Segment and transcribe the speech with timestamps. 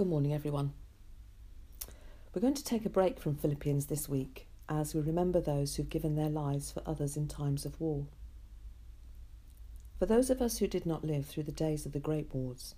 [0.00, 0.72] Good morning, everyone.
[2.32, 5.90] We're going to take a break from Philippians this week as we remember those who've
[5.90, 8.06] given their lives for others in times of war.
[9.98, 12.74] For those of us who did not live through the days of the Great Wars,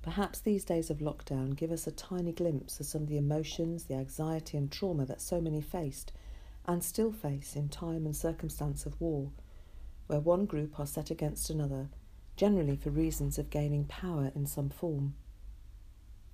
[0.00, 3.84] perhaps these days of lockdown give us a tiny glimpse of some of the emotions,
[3.84, 6.10] the anxiety, and trauma that so many faced
[6.64, 9.30] and still face in time and circumstance of war,
[10.06, 11.90] where one group are set against another,
[12.34, 15.12] generally for reasons of gaining power in some form.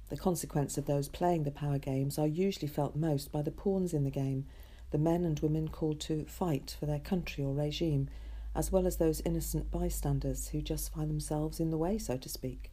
[0.09, 3.93] The consequence of those playing the power games are usually felt most by the pawns
[3.93, 4.47] in the game,
[4.91, 8.09] the men and women called to fight for their country or regime,
[8.55, 12.29] as well as those innocent bystanders who just find themselves in the way, so to
[12.29, 12.71] speak.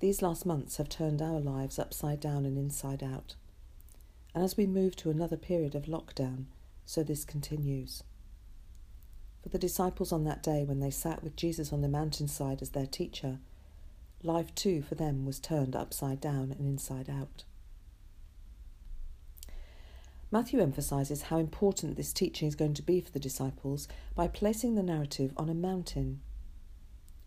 [0.00, 3.34] These last months have turned our lives upside down and inside out.
[4.32, 6.44] And as we move to another period of lockdown,
[6.84, 8.04] so this continues.
[9.42, 12.70] For the disciples on that day when they sat with Jesus on the mountainside as
[12.70, 13.40] their teacher,
[14.22, 17.44] life too for them was turned upside down and inside out.
[20.30, 24.74] Matthew emphasizes how important this teaching is going to be for the disciples by placing
[24.74, 26.20] the narrative on a mountain.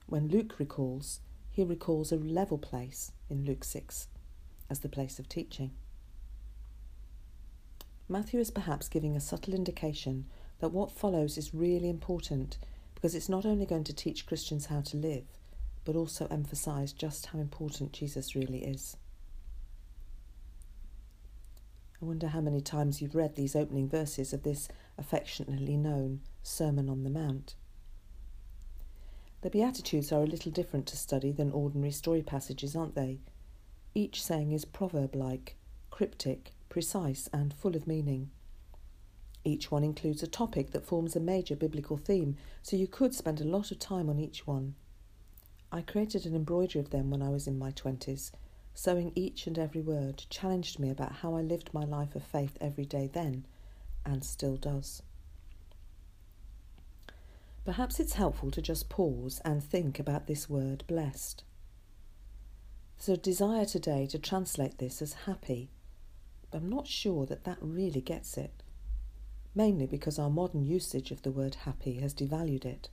[0.06, 4.08] When Luke recalls, he recalls a level place in Luke 6
[4.70, 5.72] as the place of teaching.
[8.08, 10.26] Matthew is perhaps giving a subtle indication
[10.60, 12.58] that what follows is really important
[12.94, 15.24] because it's not only going to teach Christians how to live,
[15.86, 18.98] but also emphasize just how important Jesus really is.
[22.02, 26.90] I wonder how many times you've read these opening verses of this affectionately known Sermon
[26.90, 27.56] on the Mount.
[29.42, 33.20] The Beatitudes are a little different to study than ordinary story passages, aren't they?
[33.94, 35.58] Each saying is proverb like,
[35.90, 38.32] cryptic, precise, and full of meaning.
[39.44, 43.42] Each one includes a topic that forms a major biblical theme, so you could spend
[43.42, 44.76] a lot of time on each one.
[45.72, 48.32] I created an embroidery of them when I was in my twenties.
[48.74, 52.58] Sewing each and every word challenged me about how I lived my life of faith
[52.62, 53.46] every day then,
[54.06, 55.02] and still does.
[57.64, 61.44] Perhaps it's helpful to just pause and think about this word blessed.
[62.98, 65.70] There's a desire today to translate this as happy,
[66.50, 68.64] but I'm not sure that that really gets it,
[69.54, 72.90] mainly because our modern usage of the word happy has devalued it.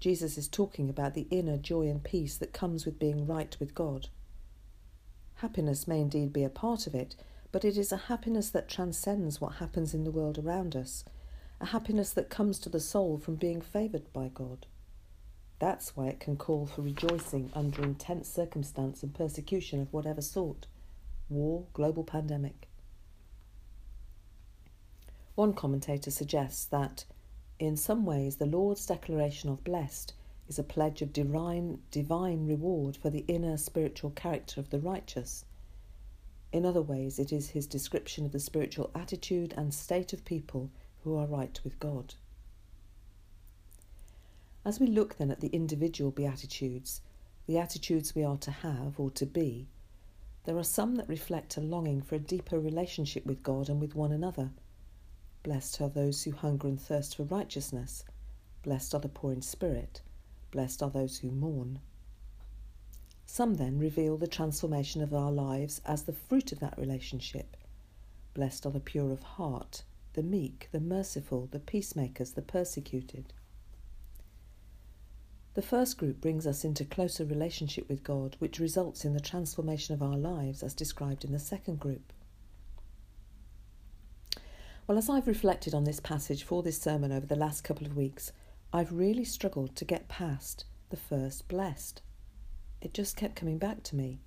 [0.00, 3.74] Jesus is talking about the inner joy and peace that comes with being right with
[3.74, 4.08] God.
[5.36, 7.14] Happiness may indeed be a part of it,
[7.52, 11.04] but it is a happiness that transcends what happens in the world around us,
[11.60, 14.66] a happiness that comes to the soul from being favoured by God.
[15.58, 20.66] That's why it can call for rejoicing under intense circumstance and persecution of whatever sort
[21.28, 22.68] war, global pandemic.
[25.34, 27.04] One commentator suggests that
[27.60, 30.14] in some ways, the Lord's declaration of blessed
[30.48, 35.44] is a pledge of divine, divine reward for the inner spiritual character of the righteous.
[36.52, 40.70] In other ways, it is his description of the spiritual attitude and state of people
[41.04, 42.14] who are right with God.
[44.64, 47.02] As we look then at the individual Beatitudes,
[47.46, 49.68] the attitudes we are to have or to be,
[50.44, 53.94] there are some that reflect a longing for a deeper relationship with God and with
[53.94, 54.50] one another
[55.42, 58.04] Blessed are those who hunger and thirst for righteousness.
[58.62, 60.02] Blessed are the poor in spirit.
[60.50, 61.80] Blessed are those who mourn.
[63.24, 67.56] Some then reveal the transformation of our lives as the fruit of that relationship.
[68.34, 73.32] Blessed are the pure of heart, the meek, the merciful, the peacemakers, the persecuted.
[75.54, 79.94] The first group brings us into closer relationship with God, which results in the transformation
[79.94, 82.12] of our lives as described in the second group.
[84.90, 87.96] Well, as I've reflected on this passage for this sermon over the last couple of
[87.96, 88.32] weeks,
[88.72, 92.02] I've really struggled to get past the first blessed.
[92.80, 94.18] It just kept coming back to me.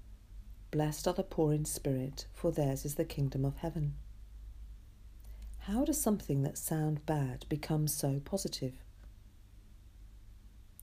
[0.71, 3.95] Blessed are the poor in spirit, for theirs is the kingdom of heaven.
[5.67, 8.75] How does something that sounds bad become so positive?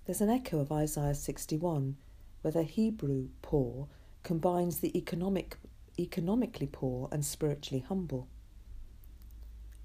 [0.05, 1.97] There's an echo of Isaiah 61,
[2.43, 3.89] where the Hebrew poor
[4.25, 5.57] combines the economic,
[5.99, 8.29] economically poor and spiritually humble.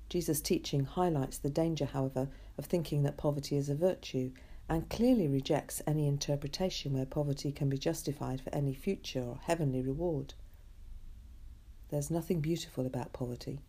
[0.10, 4.32] Jesus' teaching highlights the danger, however, of thinking that poverty is a virtue
[4.70, 9.82] and clearly rejects any interpretation where poverty can be justified for any future or heavenly
[9.82, 10.34] reward.
[11.90, 13.60] There's nothing beautiful about poverty.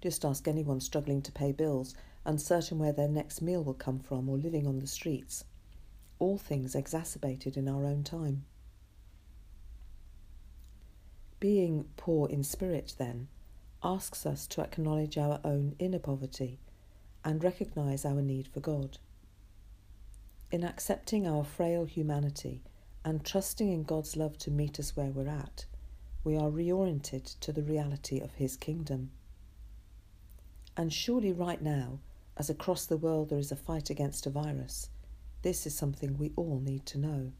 [0.00, 1.94] Just ask anyone struggling to pay bills,
[2.24, 5.44] uncertain where their next meal will come from, or living on the streets.
[6.18, 8.44] All things exacerbated in our own time.
[11.38, 13.28] Being poor in spirit, then,
[13.82, 16.58] asks us to acknowledge our own inner poverty
[17.24, 18.98] and recognize our need for God.
[20.50, 22.62] In accepting our frail humanity
[23.04, 25.64] and trusting in God's love to meet us where we're at,
[26.24, 29.10] we are reoriented to the reality of His kingdom.
[30.76, 32.00] And surely, right now,
[32.36, 34.90] as across the world there is a fight against a virus,
[35.42, 37.32] this is something we all need to know.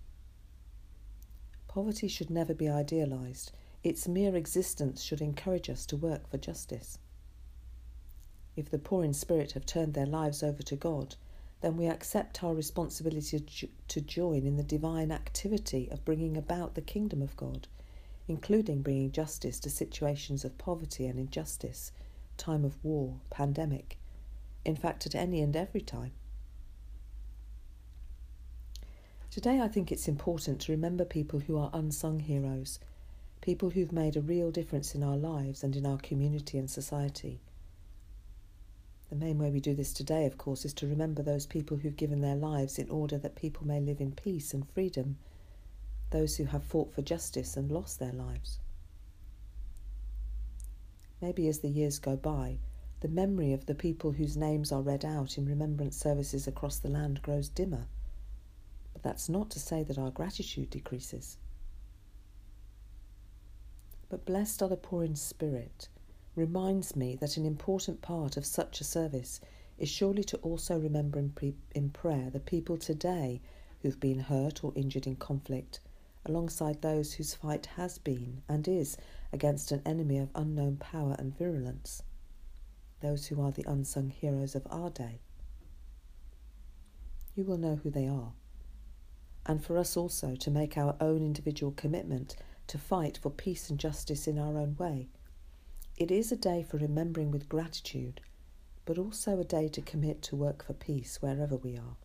[1.69, 6.99] Poverty should never be idealised, its mere existence should encourage us to work for justice.
[8.57, 11.17] If the poor in spirit have turned their lives over to God,
[11.61, 16.81] then we accept our responsibility to join in the divine activity of bringing about the
[16.81, 17.69] kingdom of God,
[18.29, 21.93] including bringing justice to situations of poverty and injustice,
[22.37, 23.99] time of war, pandemic,
[24.65, 26.13] in fact, at any and every time.
[29.31, 32.81] Today, I think it's important to remember people who are unsung heroes,
[33.41, 37.41] people who've made a real difference in our lives and in our community and society.
[39.09, 41.97] The main way we do this today, of course, is to remember those people who've
[41.97, 45.17] given their lives in order that people may live in peace and freedom,
[46.11, 48.59] those who have fought for justice and lost their lives.
[51.21, 52.59] Maybe as the years go by,
[53.01, 56.89] the memory of the people whose names are read out in remembrance services across the
[56.89, 57.87] land grows dimmer.
[58.93, 61.39] But that's not to say that our gratitude decreases.
[64.11, 65.89] But blessed are the poor in spirit
[66.35, 69.41] reminds me that an important part of such a service
[69.79, 73.41] is surely to also remember in, pre- in prayer the people today
[73.81, 75.81] who've been hurt or injured in conflict,
[76.27, 78.99] alongside those whose fight has been and is
[79.33, 82.03] against an enemy of unknown power and virulence
[83.01, 85.21] those who are the unsung heroes of our day.
[87.35, 88.33] You will know who they are.
[89.47, 92.37] And for us also to make our own individual commitment
[92.71, 95.09] to fight for peace and justice in our own way.
[95.97, 98.21] It is a day for remembering with gratitude,
[98.85, 101.97] but also a day to commit to work for peace wherever we are.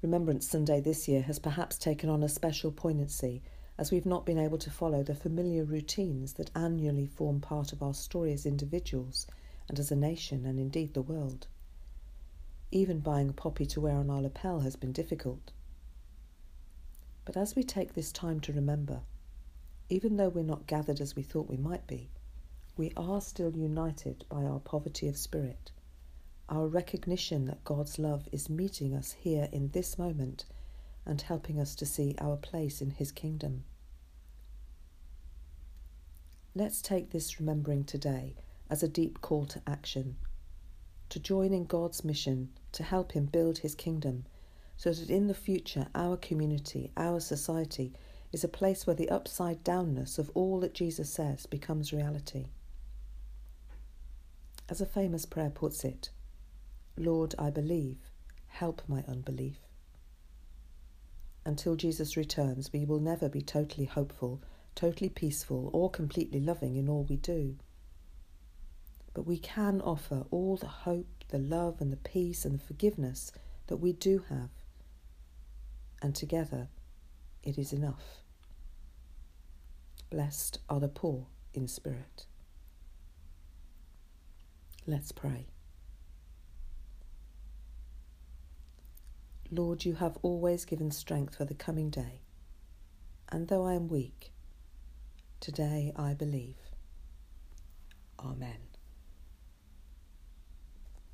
[0.00, 3.42] Remembrance Sunday this year has perhaps taken on a special poignancy
[3.76, 7.82] as we've not been able to follow the familiar routines that annually form part of
[7.82, 9.26] our story as individuals
[9.68, 11.48] and as a nation and indeed the world.
[12.70, 15.52] Even buying a poppy to wear on our lapel has been difficult.
[17.32, 19.02] But as we take this time to remember,
[19.88, 22.10] even though we're not gathered as we thought we might be,
[22.76, 25.70] we are still united by our poverty of spirit,
[26.48, 30.44] our recognition that God's love is meeting us here in this moment
[31.06, 33.62] and helping us to see our place in His kingdom.
[36.56, 38.34] Let's take this remembering today
[38.68, 40.16] as a deep call to action,
[41.10, 44.24] to join in God's mission to help Him build His kingdom,
[44.80, 47.92] so that in the future our community, our society,
[48.32, 52.46] is a place where the upside downness of all that Jesus says becomes reality.
[54.68, 56.10] As a famous prayer puts it,
[56.96, 57.98] Lord, I believe,
[58.46, 59.58] help my unbelief.
[61.44, 64.40] Until Jesus returns, we will never be totally hopeful
[64.74, 67.56] totally peaceful, or completely loving in all we do.
[69.12, 73.32] But we can offer all the hope, the love, and the peace and the forgiveness
[73.66, 74.48] that we do have.
[76.02, 76.68] And together,
[77.42, 78.22] it is enough.
[80.10, 82.26] Blessed are the poor in spirit.
[84.86, 85.46] Let's pray.
[89.50, 92.20] Lord, you have always given strength for the coming day,
[93.30, 94.32] and though I am weak,
[95.40, 96.58] Today I believe.
[98.18, 98.69] Amen.